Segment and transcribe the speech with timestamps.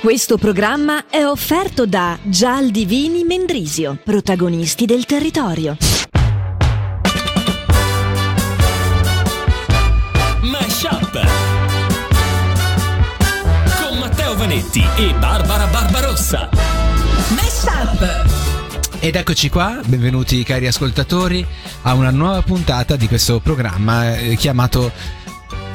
[0.00, 5.76] Questo programma è offerto da Gial Divini Mendrisio, protagonisti del territorio.
[10.40, 11.20] Mashup
[13.82, 16.48] con Matteo Vanetti e Barbara Barbarossa.
[17.34, 18.38] Mashup.
[19.02, 21.44] Ed eccoci qua, benvenuti cari ascoltatori
[21.82, 24.92] a una nuova puntata di questo programma eh, chiamato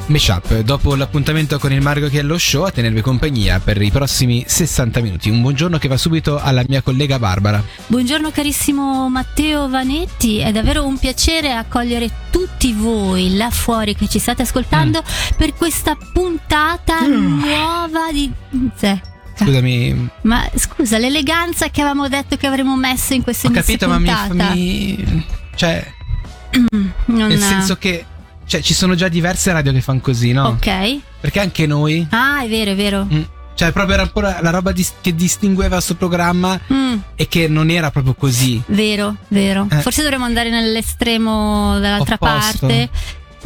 [0.06, 0.60] Meshup.
[0.60, 5.30] Dopo l'appuntamento con il Marco Chiello Show a tenervi compagnia per i prossimi 60 minuti.
[5.30, 7.62] Un buongiorno che va subito alla mia collega Barbara.
[7.88, 14.20] Buongiorno carissimo Matteo Vanetti, è davvero un piacere accogliere tutti voi là fuori che ci
[14.20, 15.02] state ascoltando
[15.36, 18.30] per questa puntata nuova di...
[18.76, 19.00] Sì.
[19.38, 23.88] Scusami, Ma scusa, l'eleganza che avevamo detto che avremmo messo in questo ho inizio capito,
[23.88, 25.84] ma mi, mi- cioè,
[27.06, 28.04] Non- nel senso che
[28.46, 30.48] cioè, ci sono già diverse radio che fanno così, no?
[30.48, 30.98] Ok.
[31.20, 33.06] Perché anche noi Ah, è vero, è vero.
[33.12, 33.22] mm,
[33.54, 37.70] cioè, proprio era po' la roba dis- che distingueva questo programma Mm, e che non
[37.70, 38.62] era proprio così.
[38.66, 39.66] vero, vero.
[39.70, 39.80] Eh.
[39.80, 42.66] Forse dovremmo andare nell'estremo dall'altra Opposto.
[42.66, 42.88] parte.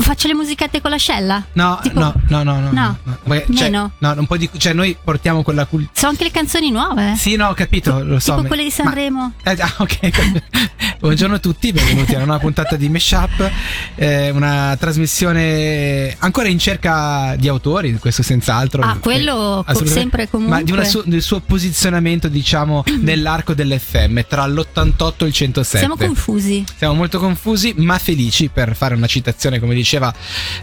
[0.00, 1.44] Faccio le musichette con l'ascella?
[1.52, 3.92] No, Tipo- no, no, no, no, No, Perché, cioè, meno.
[3.98, 5.92] no, un po' di, cioè noi portiamo quella cultura.
[5.94, 7.14] Sono anche le canzoni nuove.
[7.16, 8.30] Sì, no, ho capito, lo so.
[8.30, 9.32] Tipo ma- quelle di ma- Sanremo.
[9.44, 10.58] Eh, ah, ok.
[11.00, 13.50] Buongiorno a tutti, benvenuti a una nuova puntata di Meshup,
[13.94, 18.82] eh, una trasmissione ancora in cerca di autori, questo senz'altro.
[18.82, 19.92] Ah, quello assolutamente.
[19.98, 20.58] sempre comunque.
[20.58, 25.78] Ma di una su- del suo posizionamento, diciamo, nell'arco dell'FM, tra l'88 e il 107.
[25.78, 26.64] Siamo confusi.
[26.76, 30.14] Siamo molto confusi, ma felici per fare una citazione, come diceva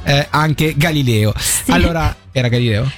[0.04, 1.34] eh, anche Galileo.
[1.38, 1.72] Sì.
[1.72, 2.90] Allora, era Galileo?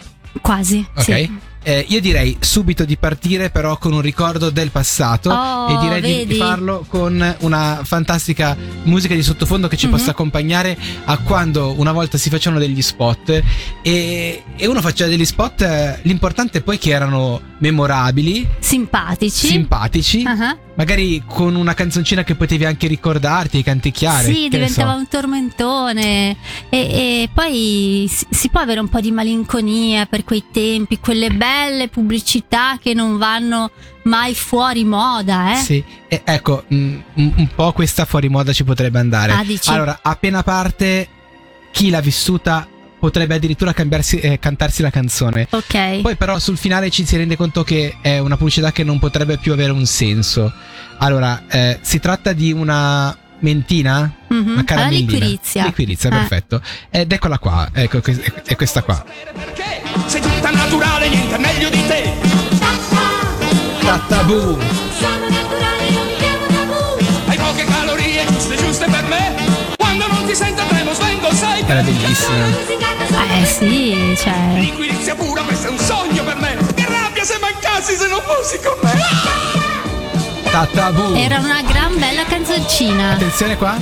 [0.42, 0.86] Quasi.
[0.96, 1.04] Ok.
[1.04, 1.48] Sì.
[1.62, 6.02] Eh, io direi subito di partire però con un ricordo del passato Oh, e direi
[6.02, 6.36] di- di vedi?
[6.36, 9.92] farlo con una fantastica musica di sottofondo che ci Mhm.
[9.92, 13.44] possa accompagnare a quando una volta si facevano degli spot
[13.84, 19.48] e, e uno faceva degli spot, eh, l'importante poi che erano memorabili, Simpatici.
[19.48, 24.24] simpatici, Ah, magari con una canzoncina che potevi anche ricordarti, canticchiare.
[24.24, 24.98] Sì, diventava so.
[24.98, 26.38] un tormentone.
[26.70, 31.32] E, e poi si, si può avere un po' di malinconia per quei tempi, quelle
[31.32, 33.72] belle pubblicità che non vanno
[34.04, 35.58] mai fuori moda, eh?
[35.58, 39.34] Sì, e ecco, mm, un, un po' questa fuori moda ci potrebbe andare.
[39.34, 39.70] Ah, dici?
[39.70, 41.10] Allora, appena parte,
[41.72, 42.66] chi l'ha vissuta
[43.00, 45.48] potrebbe addirittura cambiarsi, eh, cantarsi la canzone.
[45.50, 46.02] Ok.
[46.02, 49.38] Poi però sul finale ci si rende conto che è una pubblicità che non potrebbe
[49.38, 50.52] più avere un senso.
[50.98, 54.12] Allora, eh, si tratta di una mentina?
[54.28, 54.38] Mhm.
[54.42, 55.12] Una Alla caramellina.
[55.12, 55.64] liquirizia.
[55.66, 56.18] Liquirizia, Ah.
[56.18, 56.62] perfetto.
[56.90, 58.02] Ed eccola qua, ecco,
[58.46, 59.04] è questa qua.
[59.34, 62.14] Perché sei tutta naturale, niente meglio di te.
[63.80, 64.58] Tatabù!
[67.28, 69.36] Hai poche calorie, giuste giuste per me.
[69.78, 70.79] Quando non ti sento tremo,
[71.70, 72.46] sai Era che bellissima.
[73.42, 74.60] Eh sì, cioè.
[74.60, 76.58] Liquirizia pura, questo è un sogno per me.
[76.74, 80.50] Che rabbia se mancassi se non fossi con me.
[80.50, 81.14] Tatabù!
[81.16, 83.12] Era una gran bella canzoncina.
[83.12, 83.78] Attenzione qua,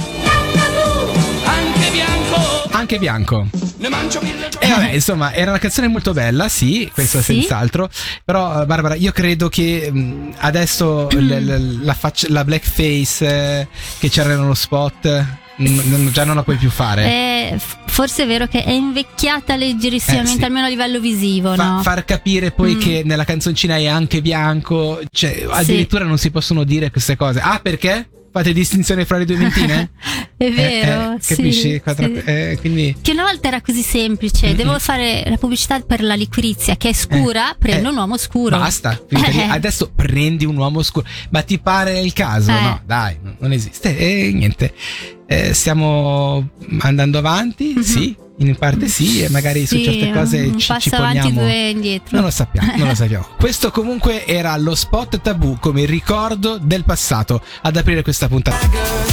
[1.46, 3.48] Anche bianco, anche bianco.
[3.78, 4.50] ne mangio mille.
[4.60, 7.40] E vabbè, insomma, era una canzone molto bella, sì, questo Sì.
[7.40, 7.90] senz'altro.
[8.26, 13.26] Però, eh, Barbara, io credo che mh, adesso l- l- la, faccia- la blackface
[13.62, 13.68] eh,
[14.00, 15.26] che c'era nello spot,
[15.58, 17.06] non- già non la puoi più fare.
[17.06, 20.44] Eh, f- forse è vero che è invecchiata leggerissimamente, Eh, sì.
[20.46, 21.82] almeno a livello visivo, Fa- no?
[21.82, 22.80] Far capire poi Mm.
[22.80, 27.40] che nella canzoncina è anche bianco, cioè addirittura non si possono dire queste cose.
[27.40, 28.10] Ah, perché?
[28.30, 29.90] Fate distinzione fra le due mentine?
[30.38, 31.80] è vero, Eh, eh, sì, capisci?
[31.80, 32.22] Quattro- sì.
[32.26, 34.56] eh, quindi Che una volta era così semplice, Mm-mm.
[34.56, 38.60] devo fare la pubblicità per la liquirizia che è scura, prendo eh, un uomo scuro.
[38.60, 39.00] Basta.
[39.10, 39.42] Eh.
[39.50, 41.08] adesso prendi un uomo scuro.
[41.32, 42.52] Ma ti pare il caso?
[42.52, 42.62] Eh.
[42.62, 43.98] No, dai, non- non esiste.
[43.98, 44.72] E niente,
[45.28, 46.50] Eh, stiamo
[46.80, 47.82] andando avanti, Mhm.
[47.84, 51.30] sì, in parte sì, e magari su Sì, certe cose un ci, ci poniamo.
[51.32, 52.16] due indietro.
[52.16, 53.28] Non lo sappiamo, non lo sappiamo.
[53.38, 59.06] Questo comunque era lo spot tabù come ricordo del passato ad aprire questa puntata.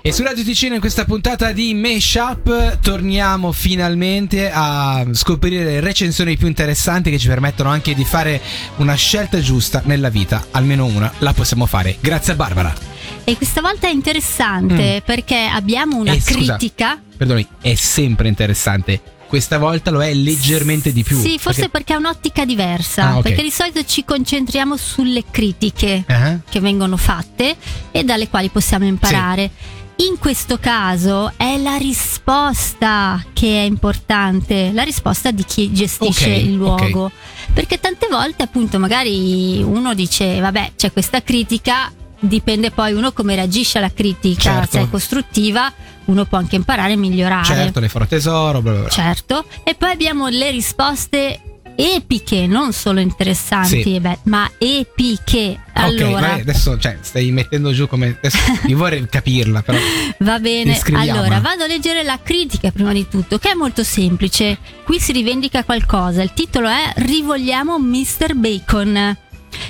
[0.00, 6.36] E su Radio Ticino in questa puntata di Meshup torniamo finalmente a scoprire le recensioni
[6.38, 8.40] più interessanti che ci permettono anche di fare
[8.76, 11.98] una scelta giusta nella vita, almeno una la possiamo fare.
[12.00, 12.87] Grazie a Barbara.
[13.28, 16.16] E questa volta è interessante perché abbiamo una Mm.
[16.16, 16.56] Eh, scusa.
[16.56, 16.98] critica.
[17.16, 19.00] Perdoni, è sempre interessante.
[19.28, 21.20] Questa volta lo è leggermente di più.
[21.20, 23.02] Sì, forse perché- perché ha un'ottica diversa.
[23.08, 23.22] Ah, ok.
[23.24, 27.54] Perché di solito ci concentriamo sulle critiche Ah, che vengono fatte
[27.90, 29.50] e dalle quali possiamo imparare.
[29.96, 36.36] In questo caso è la risposta che è importante, la risposta di chi gestisce Ok,
[36.44, 37.10] il luogo.
[37.52, 43.34] Perché tante volte, appunto, magari uno dice: Vabbè, c'è questa critica, dipende poi uno come
[43.34, 44.70] reagisce alla critica, Certo.
[44.70, 45.72] se è costruttiva,
[46.06, 47.44] uno può anche imparare e migliorare.
[47.44, 48.88] Certo, le farò tesoro, bla bla bla.
[48.88, 49.44] Certo.
[49.64, 51.40] E poi abbiamo le risposte
[51.80, 53.94] epiche, non solo interessanti, Sì.
[53.94, 55.60] e beh, ma epiche.
[55.74, 58.16] Allora, vai, adesso cioè, stai mettendo giù come.
[58.16, 59.78] Adesso, io vorrei capirla, però.
[60.18, 64.58] Va bene, allora vado a leggere la critica prima di tutto, che è molto semplice.
[64.84, 66.20] Qui si rivendica qualcosa.
[66.22, 68.34] Il titolo è Rivogliamo Mr.
[68.34, 69.16] Bacon.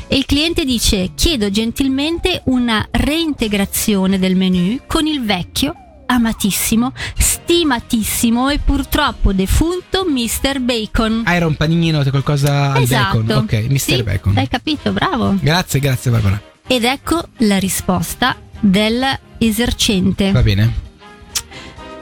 [0.06, 5.75] E il cliente dice: Chiedo gentilmente una reintegrazione del menu con il vecchio,
[6.06, 10.60] amatissimo, stimatissimo e purtroppo defunto Mr.
[10.60, 11.22] Bacon.
[11.25, 13.22] Ah, era un panino, qualcosa al esatto.
[13.22, 13.44] bacon.
[13.44, 13.78] Ok, Mr.
[13.78, 14.36] Sì, Bacon.
[14.36, 15.34] Hai capito, bravo.
[15.40, 16.40] Grazie, grazie, Barbara.
[16.66, 20.32] Ed ecco la risposta dell'esercente.
[20.32, 20.86] Va bene.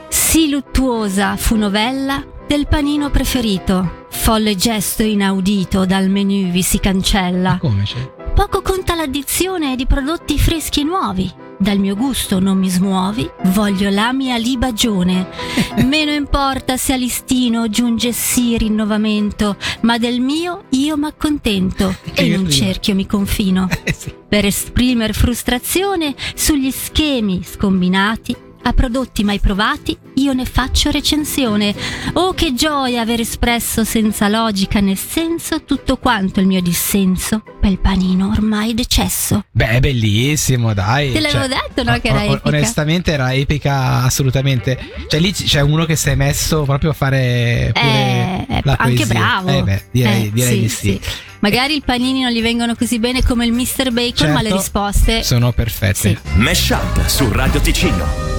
[0.09, 4.06] Sì luttuosa fu novella del panino preferito.
[4.27, 7.59] Folle gesto inaudito dal menu vi si cancella.
[7.61, 8.11] Come c'è?
[8.35, 11.33] Poco conta l'addizione di prodotti freschi e nuovi.
[11.57, 15.29] Dal mio gusto non mi smuovi, voglio la mia libagione.
[15.85, 22.37] Meno importa se a listino giunge sì rinnovamento, ma del mio io m'accontento e in
[22.37, 23.69] un cerchio mi confino.
[23.81, 24.15] Eh.
[24.27, 28.35] Per esprimere frustrazione sugli schemi scombinati
[28.67, 31.73] a prodotti mai provati, io ne faccio recensione.
[32.13, 37.79] Oh, che gioia aver espresso senza logica né senso tutto quanto il mio dissenso pel
[37.79, 39.45] panino ormai decesso.
[39.51, 41.13] Beh, bellissimo, dai.
[41.13, 42.47] Te l'avevo detto, no, che era epica?
[42.49, 44.77] Onestamente era epica assolutamente.
[45.07, 49.05] Cioè lì c'è uno che si è messo proprio a fare pure Eh, la anche
[49.05, 49.05] poesia.
[49.05, 49.49] bravo.
[49.49, 51.01] Eh beh, direi, Eh, direi sì, di sì.
[51.39, 53.91] Magari i panini non gli vengono così bene come il Mr.
[53.91, 55.95] Bacon, ma le Certo, risposte sono perfette.
[55.95, 56.17] Sì.
[56.33, 58.36] Mesh Up su Radio Ticino.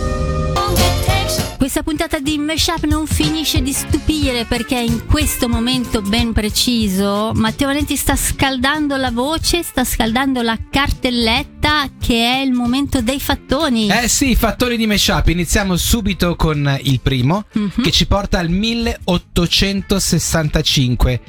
[1.57, 7.67] Questa puntata di Meshup non finisce di stupire perché in questo momento ben preciso Matteo
[7.67, 13.91] Valenti sta scaldando la voce, sta scaldando la cartelletta che è il momento dei fattoni.
[13.91, 15.29] Eh sì, fattori di mashup.
[15.29, 17.83] Iniziamo subito con il primo, Mhm.
[17.83, 21.21] che ci porta al 1865.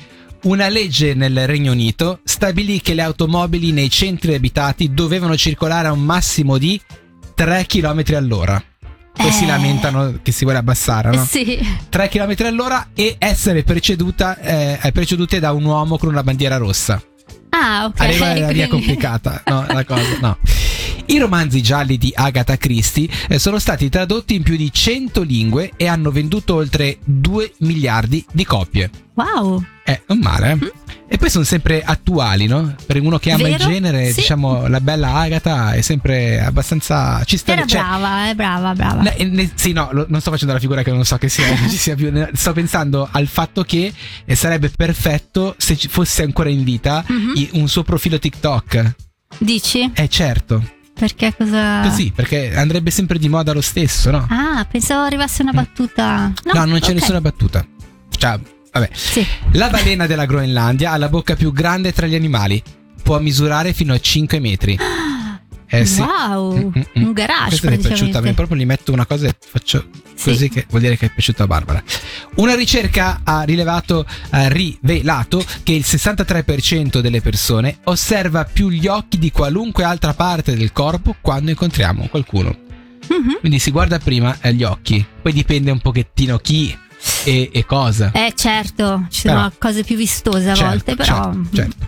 [0.43, 5.91] Una legge nel Regno Unito stabilì che le automobili nei centri abitati dovevano circolare a
[5.91, 6.79] un massimo di
[7.35, 8.63] 3 km all'ora.
[9.27, 9.31] Eh.
[9.31, 11.25] si lamentano che si vuole abbassare, no?
[11.25, 11.59] Sì.
[11.89, 17.01] 3 km all'ora e essere preceduta, eh, precedute da un uomo con una bandiera rossa.
[17.49, 17.99] Ah, ok.
[17.99, 20.37] Arriva la via quindi- complicata, no, la cosa, no.
[21.07, 25.71] I romanzi gialli di Agatha Christie eh, sono stati tradotti in più di 100 lingue
[25.75, 28.89] e hanno venduto oltre 2 miliardi di copie.
[29.15, 29.63] Wow.
[29.91, 30.71] Eh, non male, eh?
[31.11, 32.75] E poi sono sempre attuali, no?
[32.85, 33.63] Per uno che ama Vero?
[33.63, 34.19] il genere, Sì.
[34.19, 37.23] diciamo, la bella Agatha è sempre abbastanza...
[37.23, 39.01] Ci sta Era cioè, brava, è brava, brava.
[39.01, 41.45] Ne- ne- sì, no, lo- non sto facendo la figura che non so che sia,
[41.67, 42.11] ci sia più.
[42.11, 43.91] ne- Sto pensando al fatto che
[44.23, 47.31] eh, sarebbe perfetto se fosse ancora in vita Mhm.
[47.35, 48.95] i- un suo profilo TikTok.
[49.39, 49.89] Dici?
[49.95, 50.63] Eh, certo,
[50.93, 51.81] Perché cosa...
[51.81, 54.27] così, perché andrebbe sempre di moda lo stesso, no?
[54.29, 56.31] Ah, pensavo arrivasse una battuta.
[56.43, 56.93] No, no, non c'è ok.
[56.99, 57.65] nessuna battuta.
[58.15, 58.39] Cioè,
[58.71, 58.89] vabbè.
[58.93, 59.25] Sì.
[59.53, 62.61] La balena della Groenlandia ha la bocca più grande tra gli animali.
[63.01, 64.77] Può misurare fino a 5 metri.
[65.71, 66.01] Eh sì.
[66.01, 67.03] Wow, Mm, mm, mm.
[67.05, 70.31] un garage Questa mi è piaciuta, mi proprio gli metto una cosa e faccio Sì.
[70.31, 71.83] così che vuol dire che è piaciuta a Barbara.
[72.35, 79.19] Una ricerca ha rilevato, ha rivelato che il 63% delle persone osserva più gli occhi
[79.19, 82.49] di qualunque altra parte del corpo quando incontriamo qualcuno.
[83.07, 83.37] Mhm.
[83.39, 86.75] Quindi si guarda prima eh, gli occhi, poi dipende un pochettino chi
[87.23, 88.11] e, e cosa.
[88.13, 91.31] Eh certo, ci sono Però- cose più vistose a Certo, volte, però...
[91.33, 91.87] certo, certo.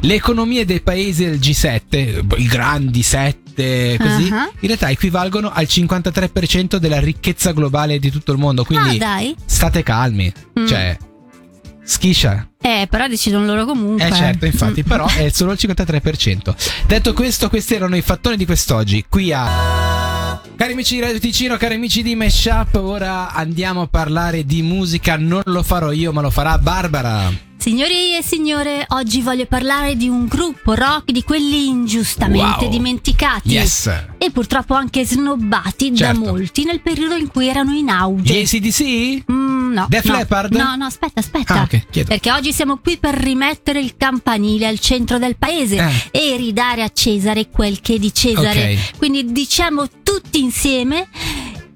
[0.00, 4.48] Le economie dei paesi del G7, i grandi 7, così, Ah.
[4.60, 8.62] in realtà equivalgono al 53% della ricchezza globale di tutto il mondo.
[8.62, 9.34] Ah, Quindi dai.
[9.44, 10.32] state calmi.
[10.60, 10.66] Mm.
[10.66, 10.96] Cioè,
[11.84, 12.48] schiscia.
[12.60, 14.06] Eh, però decidono loro comunque.
[14.06, 14.88] Eh certo, infatti, Mm.
[14.88, 16.54] però è solo il 53%.
[16.86, 19.04] Detto questo, questi erano i fattori di quest'oggi.
[19.08, 20.17] Qui a
[20.58, 25.16] Cari amici di Radio Ticino, cari amici di Meshup, ora andiamo a parlare di musica.
[25.16, 27.30] Non lo farò io, ma lo farà Barbara.
[27.56, 32.70] Signori e signore, oggi voglio parlare di un gruppo rock di quelli ingiustamente Wow.
[32.70, 33.50] dimenticati.
[33.50, 33.88] Yes.
[34.18, 36.20] E purtroppo anche snobbati Certo.
[36.24, 38.32] da molti nel periodo in cui erano in auge.
[38.34, 39.24] Gli ACDC?
[39.30, 40.16] Mm, no, Def no.
[40.16, 40.54] Leppard?
[40.54, 41.54] No, no, aspetta, aspetta.
[41.54, 42.08] Ah, ok, chiedo.
[42.08, 45.76] Perché oggi siamo qui per rimettere il campanile al centro del paese
[46.10, 46.32] Eh.
[46.32, 48.72] e ridare a Cesare quel che è di Cesare.
[48.74, 48.96] Ok.
[48.98, 51.08] Quindi diciamo tutti insieme.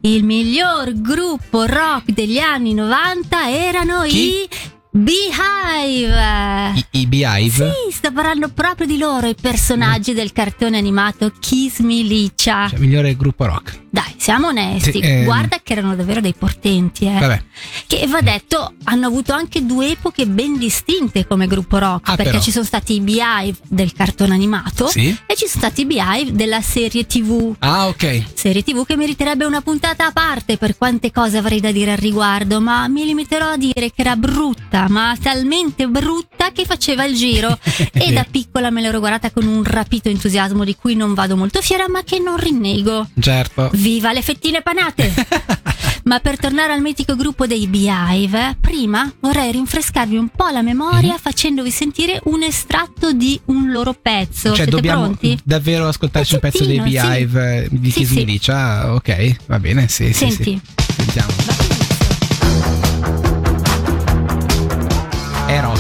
[0.05, 4.19] Il miglior gruppo rock degli anni 90 erano Chi?
[4.43, 4.49] i
[4.95, 6.75] Beehive.
[6.75, 7.73] I, i Beehive?
[7.89, 12.69] Sì, sto parlando proprio di loro, i personaggi del cartone animato Kiss Me Licia.
[12.69, 13.81] Cioè, migliore gruppo rock.
[13.89, 14.93] Dai, siamo onesti.
[14.93, 15.25] Sì, ehm.
[15.25, 17.19] Guarda che erano davvero dei portenti, eh.
[17.19, 17.43] Vabbè.
[17.87, 22.11] Che va detto, hanno avuto anche due epoche ben distinte come gruppo rock.
[22.11, 22.43] Ah, perché però.
[22.43, 25.09] ci sono stati i Beehive del cartone animato Sì?
[25.25, 27.55] e ci sono stati i Beehive della serie TV.
[27.61, 28.25] Ah, ok.
[28.35, 31.99] Serie TV che meriterebbe una puntata a parte per quante cose avrei da dire al
[31.99, 37.05] riguardo, ma mi limiterò a dire che era brutta brutta, ma talmente brutta che faceva
[37.05, 37.59] il giro.
[37.93, 41.61] e da piccola me l'ero guardata con un rapito entusiasmo di cui non vado molto
[41.61, 43.09] fiera, ma che non rinnego.
[43.19, 43.71] Certo.
[43.75, 45.13] Viva le fettine panate!
[46.05, 51.17] Ma per tornare al mitico gruppo dei Beehive, prima vorrei rinfrescarvi un po' la memoria
[51.17, 54.49] facendovi sentire un estratto di un loro pezzo.
[54.49, 55.39] Cioè, Siete dobbiamo pronti?
[55.45, 57.09] davvero ascoltarci un pezzo dei Pezzettino, sì.
[57.09, 58.51] Beehive eh, di Sì, Kiss sì.
[58.51, 60.43] Ah, ok, va bene, sì, sì, Senti.
[60.43, 60.61] sì.
[60.97, 61.72] Sentiamo.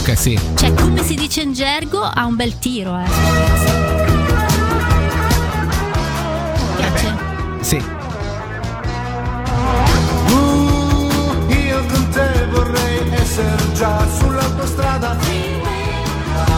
[0.05, 0.37] Rock, sì.
[0.57, 3.05] Cioè, come si dice in gergo, ha un bel tiro, eh.
[6.77, 7.15] Piace?
[7.61, 7.77] Sì.
[11.67, 15.17] Io con te vorrei essere già sull'autostrada.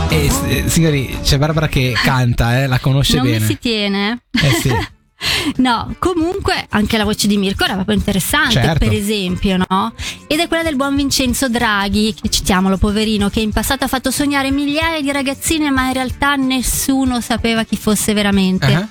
[0.08, 3.40] E eh, signori, c'è Barbara che canta, eh, la conosce non bene.
[3.40, 4.22] mi si tiene.
[4.32, 4.72] Eh sì.
[5.56, 8.78] No, comunque anche la voce di Mirko era proprio interessante, Certo.
[8.78, 9.92] per esempio, no?
[10.26, 14.10] Ed è quella del buon Vincenzo Draghi, che citiamolo, poverino, che in passato ha fatto
[14.10, 18.72] sognare migliaia di ragazzine, ma in realtà nessuno sapeva chi fosse veramente.
[18.72, 18.88] Ah.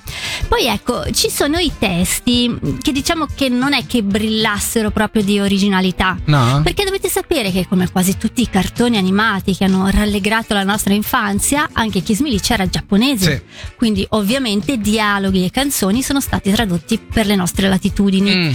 [0.48, 5.40] Poi ecco, ci sono i testi che diciamo che non è che brillassero proprio di
[5.40, 6.18] originalità.
[6.26, 6.60] No?
[6.62, 10.94] Perché dovete sapere che come quasi tutti i cartoni animati che hanno rallegrato la nostra
[10.94, 13.36] infanzia, anche Kiss Me Lich era giapponese.
[13.36, 13.72] Sì.
[13.76, 18.34] Quindi ovviamente dialoghi e canzoni sono stati tradotti per le nostre latitudini.
[18.34, 18.50] Mm.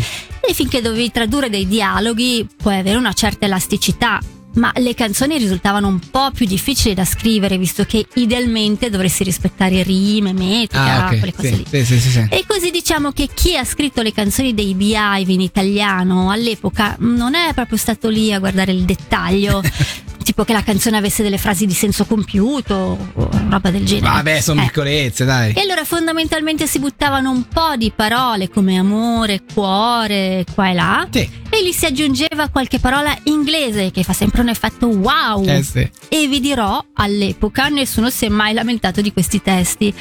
[0.47, 4.19] E finché dovevi tradurre dei dialoghi puoi avere una certa elasticità.
[4.51, 9.83] Ma le canzoni risultavano un po' più difficili da scrivere, visto che idealmente dovresti rispettare
[9.83, 11.17] rime, metrica, Ah, ok.
[11.19, 11.65] quelle cose Sì, lì.
[11.69, 12.27] sì, sì, sì, sì.
[12.31, 17.35] E così diciamo che chi ha scritto le canzoni dei Beehive in italiano all'epoca non
[17.35, 19.61] è proprio stato lì a guardare il dettaglio,
[20.29, 22.75] tipo che la canzone avesse delle frasi di senso compiuto
[23.15, 24.13] o roba del genere.
[24.13, 24.65] Vabbè, sono Eh.
[24.65, 25.53] piccolezze, dai.
[25.53, 31.07] E allora fondamentalmente si buttavano un po' di parole come amore, cuore, qua e là.
[31.09, 31.27] Sì.
[31.49, 35.43] E gli si aggiungeva qualche parola inglese che fa sempre un effetto wow.
[35.47, 35.89] Eh sì.
[36.09, 39.91] E vi dirò, all'epoca nessuno si è mai lamentato di questi testi.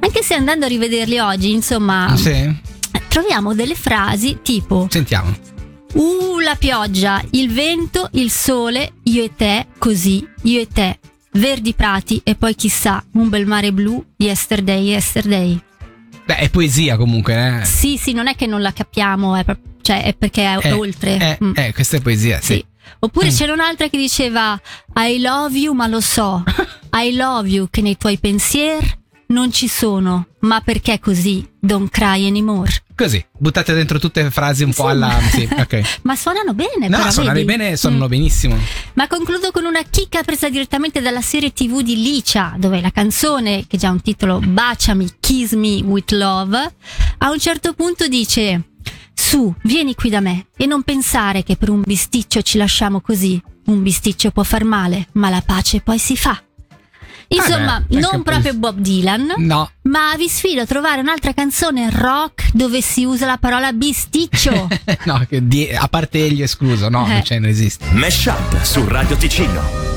[0.00, 2.54] Anche se andando a rivederli oggi, insomma, Sì.
[3.08, 5.34] troviamo delle frasi tipo Sentiamo.
[5.92, 10.98] Uh, la pioggia, il vento, il sole, io e te, così, io e te.
[11.32, 15.60] Verdi prati e poi chissà, un bel mare blu, yesterday, yesterday.
[16.24, 17.64] Beh, è poesia comunque, eh.
[17.64, 19.44] Sì, sì, non è che non la capiamo, è,
[19.80, 21.16] cioè, è perché è, Eh, oltre.
[21.18, 21.52] Eh, Mm.
[21.56, 22.54] eh, questa è poesia, sì.
[22.54, 22.64] Sì.
[23.00, 23.34] Oppure Mm.
[23.36, 24.60] c'era un'altra che diceva
[24.96, 26.42] I love you, ma lo so.
[26.92, 28.98] I love you che nei tuoi pensieri
[29.30, 31.48] non ci sono, ma perché così?
[31.58, 32.70] Don't cry anymore.
[32.94, 35.06] Così, buttate dentro tutte le frasi un po' Insomma.
[35.16, 35.20] alla.
[35.28, 35.98] Sì, ok.
[36.02, 38.08] Ma suonano bene, No, però, suonano bene, suonano Mm.
[38.08, 38.56] benissimo.
[38.94, 43.64] Ma concludo con una chicca presa direttamente dalla serie TV di Licia, dove la canzone,
[43.66, 46.74] che già ha un titolo Baciami, Kiss Me with Love,
[47.18, 48.70] a un certo punto dice:
[49.14, 53.40] Su, vieni qui da me e non pensare che per un bisticcio ci lasciamo così.
[53.66, 56.42] Un bisticcio può far male, ma la pace poi si fa.
[57.32, 59.70] Insomma, Eh beh, anche non proprio Bob Dylan, No.
[59.82, 64.68] ma vi sfido a trovare un'altra canzone rock dove si usa la parola bisticcio.
[65.04, 67.08] no, di- a parte egli escluso, no, Eh.
[67.12, 67.86] non c'è, non esiste.
[67.92, 69.88] Mesh Up su Radio Ticino.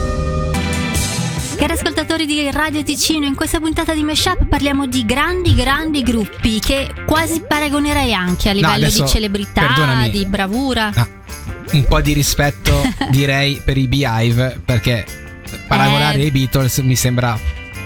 [1.56, 6.60] Cari ascoltatori di Radio Ticino, in questa puntata di Meshup parliamo di grandi, grandi gruppi
[6.60, 10.10] che quasi paragonerei anche a livello adesso, di celebrità, perdonami.
[10.10, 10.92] di bravura.
[10.94, 11.08] Ah,
[11.72, 15.06] un po' di rispetto direi per i Beehive perché
[15.68, 16.24] paragonare Eh.
[16.24, 17.38] ai Beatles mi sembra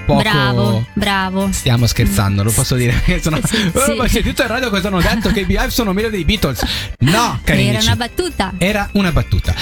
[0.08, 1.50] poco Bravo, bravo.
[1.52, 3.04] Stiamo scherzando, lo posso dire.
[3.22, 3.40] Sono...
[3.46, 3.94] Sì, Oh, sì.
[3.96, 6.64] ma sentito in radio cosa hanno detto che i Beehive sono meglio dei Beatles?
[7.00, 7.86] No, cari Era amici.
[7.88, 8.54] una battuta.
[8.58, 9.54] Era una battuta.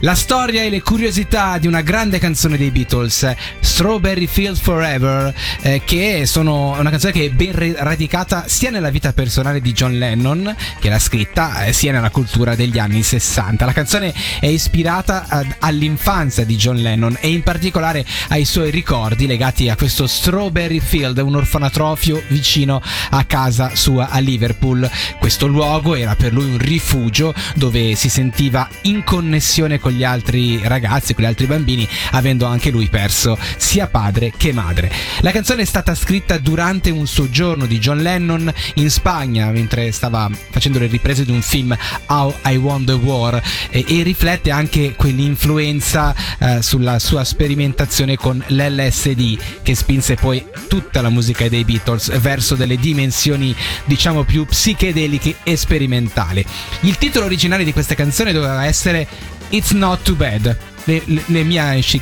[0.00, 5.82] La storia e le curiosità di una grande canzone dei Beatles, Strawberry Field Forever, eh,
[5.84, 10.54] che sono una canzone che è ben radicata sia nella vita personale di John Lennon,
[10.80, 13.64] che l'ha scritta, eh, sia nella cultura degli anni 60.
[13.64, 19.26] La canzone è ispirata ad- all'infanzia di John Lennon e in particolare ai suoi ricordi
[19.26, 24.90] legati a questo Strawberry Field, un orfanatrofio vicino a casa sua a Liverpool.
[25.20, 30.60] Questo luogo era per lui un rifugio dove si sentiva in connessione con gli altri
[30.64, 34.90] ragazzi, con gli altri bambini, avendo anche lui perso sia padre che madre.
[35.20, 40.28] La canzone è stata scritta durante un soggiorno di John Lennon in Spagna, mentre stava
[40.50, 44.94] facendo le riprese di un film How I Won the War e, e riflette anche
[44.96, 52.18] quell'influenza eh, sulla sua sperimentazione con l'LSD che spinse poi tutta la musica dei Beatles
[52.18, 56.44] verso delle dimensioni diciamo più psichedeliche e sperimentali.
[56.80, 59.06] Il titolo originale di questa canzone doveva essere
[59.50, 60.56] It's Not Too Bad.
[60.84, 61.98] Le, le, le mie esci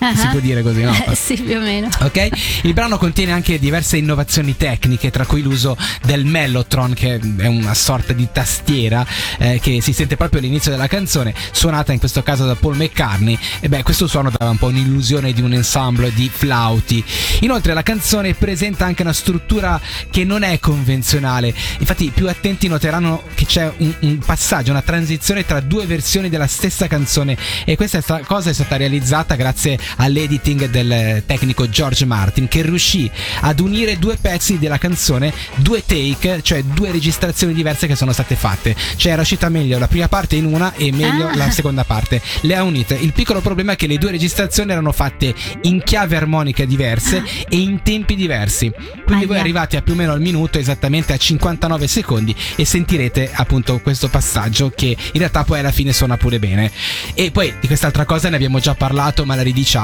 [0.00, 0.16] Ah.
[0.16, 0.94] si può dire così, no?
[1.14, 1.88] Sì, più o meno.
[2.00, 2.28] Ok?
[2.62, 7.74] Il brano contiene anche diverse innovazioni tecniche, tra cui l'uso del Mellotron, che è una
[7.74, 9.06] sorta di tastiera
[9.38, 13.38] eh, che si sente proprio all'inizio della canzone, suonata in questo caso da Paul McCartney.
[13.60, 17.04] E beh, questo suono dava un po' un'illusione di un ensemble di flauti.
[17.40, 19.78] Inoltre, la canzone presenta anche una struttura
[20.10, 21.54] che non è convenzionale.
[21.78, 26.30] Infatti, i più attenti noteranno che c'è un, un passaggio, una transizione tra due versioni
[26.30, 27.36] della stessa canzone.
[27.66, 33.60] E questa cosa è stata realizzata grazie all'editing del tecnico George Martin, che riuscì ad
[33.60, 38.74] unire due pezzi della canzone, due take, cioè due registrazioni diverse che sono state fatte.
[38.96, 41.36] Cioè era uscita meglio la prima parte in una e meglio Ah.
[41.36, 42.20] la seconda parte.
[42.42, 42.94] Le ha unite.
[42.94, 47.56] Il piccolo problema è che le due registrazioni erano fatte in chiave armonica diverse e
[47.56, 48.70] in tempi diversi.
[49.04, 49.40] Quindi voi Ahia.
[49.44, 54.08] arrivate a più o meno al minuto, esattamente a 59 secondi, e sentirete appunto questo
[54.08, 56.70] passaggio che in realtà poi alla fine suona pure bene.
[57.14, 59.79] E poi di quest'altra cosa ne abbiamo già parlato, ma la ridiciamo.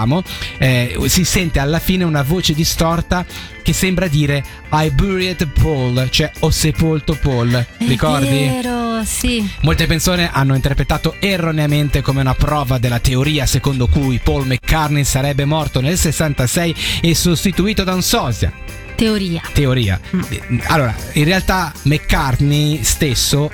[0.59, 3.25] Eh, si sente alla fine una voce distorta
[3.63, 7.67] che sembra dire I buried Paul, cioè ho sepolto Paul.
[7.79, 8.27] Ricordi?
[8.27, 9.49] È vero, sì.
[9.63, 15.45] Molte persone hanno interpretato erroneamente come una prova della teoria secondo cui Paul McCartney sarebbe
[15.45, 18.53] morto nel 66 e sostituito da un sosia.
[18.95, 19.43] Teoria.
[19.53, 20.01] Teoria.
[20.69, 23.51] Allora, in realtà McCartney stesso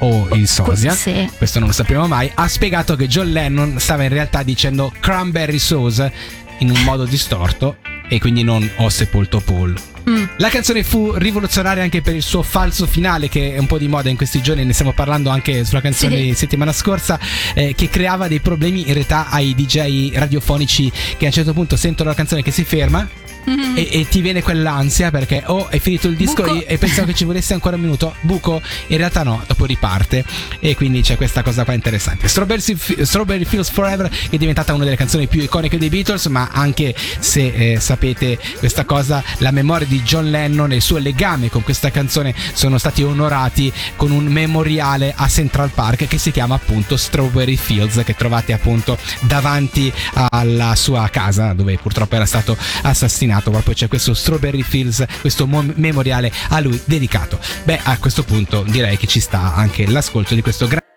[0.00, 1.28] o il sosia, Sì.
[1.36, 5.58] questo non lo sapremo mai, ha spiegato che John Lennon stava in realtà dicendo cranberry
[5.58, 6.12] sauce
[6.58, 7.76] in un modo distorto
[8.08, 9.74] e quindi non ho sepolto Paul.
[10.08, 10.24] Mm.
[10.38, 13.86] La canzone fu rivoluzionaria anche per il suo falso finale, che è un po' di
[13.86, 16.22] moda in questi giorni, ne stiamo parlando anche sulla canzone Sì.
[16.22, 17.18] di settimana scorsa,
[17.54, 21.76] eh, che creava dei problemi in realtà ai DJ radiofonici che a un certo punto
[21.76, 23.06] sentono la canzone che si ferma.
[23.44, 27.14] E, e ti viene quell'ansia perché oh è finito il disco e, e pensavo che
[27.14, 28.14] ci volesse ancora un minuto.
[28.20, 28.60] Buco?
[28.88, 30.24] In realtà no dopo riparte.
[30.58, 32.28] E quindi c'è questa cosa qua interessante.
[32.28, 36.48] Strawberry, Strawberry Fields Forever che è diventata una delle canzoni più iconiche dei Beatles ma
[36.52, 41.48] anche se eh, sapete questa cosa la memoria di John Lennon e il suo legame
[41.48, 46.54] con questa canzone sono stati onorati con un memoriale a Central Park che si chiama
[46.54, 53.29] appunto Strawberry Fields che trovate appunto davanti alla sua casa dove purtroppo era stato assassinato
[53.38, 58.64] proprio c'è questo Strawberry Fields questo mo- memoriale a lui dedicato beh a questo punto
[58.66, 60.88] direi che ci sta anche l'ascolto di questo grande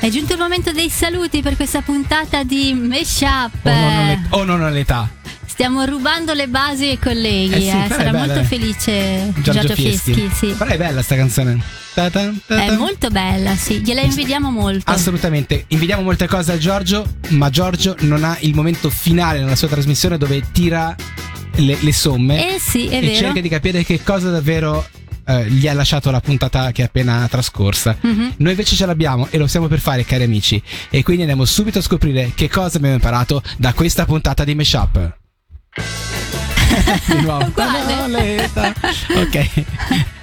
[0.00, 3.64] È giunto il momento dei saluti per questa puntata di Meshup.
[3.64, 5.08] o non, o non all'età
[5.46, 7.52] Stiamo rubando le basi ai colleghi.
[7.54, 7.84] Eh sì, eh.
[7.84, 8.18] è Sarà bella.
[8.32, 10.30] molto felice Giorgio, Fieschi.
[10.34, 10.54] sì.
[10.56, 11.60] però è bella sta canzone
[11.92, 12.78] Ta-ta, È ta-ta.
[12.78, 13.80] molto bella, sì.
[13.80, 14.90] Gliela invidiamo molto.
[14.90, 19.68] Assolutamente, invidiamo molte cose a Giorgio, ma Giorgio non ha il momento finale nella sua
[19.68, 20.94] trasmissione dove tira
[21.60, 23.14] le, le somme Eh sì, e vero.
[23.14, 24.86] cerca di capire che cosa davvero
[25.26, 27.96] eh, gli ha lasciato la puntata che è appena trascorsa.
[28.00, 28.34] Mhm.
[28.38, 30.60] Noi invece ce l'abbiamo e lo stiamo per fare, cari amici.
[30.90, 35.16] E quindi andiamo subito a scoprire che cosa abbiamo imparato da questa puntata di Meshup.
[37.06, 37.52] di nuovo.
[39.14, 39.64] Ok.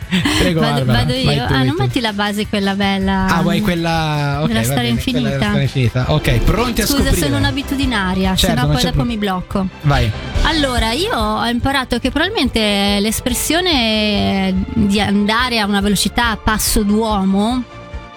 [0.40, 1.44] Prego, Vado, Barbara, vado io.
[1.46, 3.26] ah, non metti la base quella bella.
[3.28, 4.40] Ah, vuoi quella.
[4.42, 5.62] Ok, Della storia bene, infinita.
[5.62, 6.06] infinita.
[6.14, 7.26] Ok, pronti a Scusa, scoprire.
[7.26, 9.68] sono un'abitudinaria, Certo, sennò poi dopo pro- mi blocco.
[9.82, 10.10] Vai.
[10.44, 17.64] Allora, io ho imparato che probabilmente l'espressione di andare a una velocità a passo d'uomo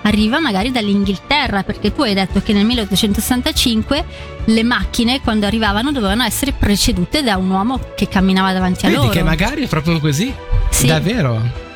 [0.03, 4.05] arriva magari dall'Inghilterra, perché tu hai detto che nel 1865
[4.46, 9.00] le macchine quando arrivavano dovevano essere precedute da un uomo che camminava davanti a Vedi
[9.00, 9.12] loro.
[9.12, 10.33] che magari è proprio così?
[10.70, 10.87] Sì.
[10.87, 11.68] Davvero?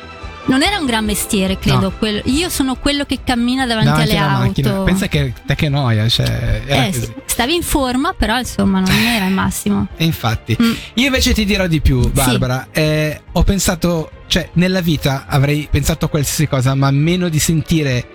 [0.47, 1.91] Non era un gran mestiere, credo.
[1.99, 2.07] No.
[2.25, 4.43] Io sono quello che cammina davanti, Davanti alle auto.
[4.45, 4.71] macchina.
[4.83, 6.61] Pensa che te che noia, cioè.
[6.67, 9.87] Eh, sì, stavi in forma, però insomma non era il massimo.
[9.97, 10.71] E infatti, Mm.
[10.95, 12.67] io invece ti dirò di più, Barbara.
[12.71, 18.07] Eh, ho pensato, cioè, nella vita avrei pensato a qualsiasi cosa, ma meno di sentire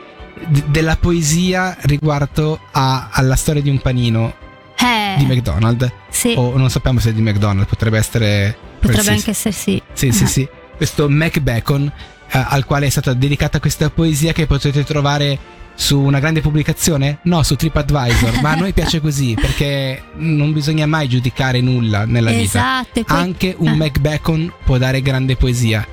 [0.47, 4.35] d- della poesia riguardo a- alla storia di un panino
[4.79, 5.91] Eh, di McDonald's.
[6.11, 8.57] sì, O non sappiamo se è di McDonald's, potrebbe essere.
[8.79, 9.11] potrebbe qualsiasi.
[9.19, 9.83] anche essere sì.
[9.93, 10.27] Sì, sì, Ah.
[10.29, 10.49] sì.
[10.77, 11.93] Questo Mac Bacon,
[12.31, 15.39] al quale è stata dedicata questa poesia che potete trovare
[15.75, 17.19] su una grande pubblicazione?
[17.25, 18.41] No, su TripAdvisor.
[18.43, 22.43] ma a noi piace così perché non bisogna mai giudicare nulla nella vita.
[22.43, 23.75] Esatto, e poi- Anche un Ah.
[23.77, 25.87] Mac Bacon può dare grande poesia.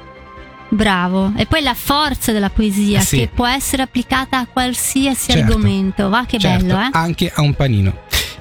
[0.70, 1.32] Bravo.
[1.38, 3.20] E poi la forza della poesia Sì.
[3.20, 5.54] che può essere applicata a qualsiasi Certo.
[5.54, 6.10] argomento.
[6.10, 6.90] Va che certo, bello, eh?
[6.92, 7.92] Anche a un panino.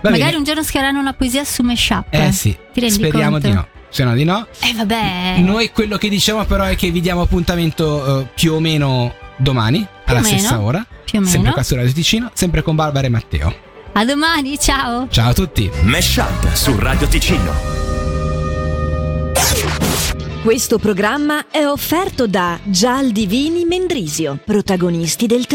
[0.00, 0.36] Va Magari bene.
[0.38, 2.06] un giorno scriveranno una poesia su Meshup.
[2.10, 3.46] Eh sì, speriamo conto?
[3.46, 3.66] di no.
[3.88, 4.46] Se no di no.
[4.60, 5.36] Eh vabbè.
[5.38, 9.86] Noi quello che diciamo però è che vi diamo appuntamento eh, più o meno domani,
[10.04, 10.84] alla o meno, stessa ora.
[11.04, 11.32] più o meno.
[11.32, 13.54] Sempre qua su Radio Ticino, sempre con Barbara e Matteo.
[13.92, 15.08] A domani, ciao.
[15.08, 15.70] Ciao a tutti.
[15.82, 17.76] Mesh Up su Radio Ticino.
[20.42, 25.54] Questo programma è offerto da Gial Divini Mendrisio, protagonisti del terreno.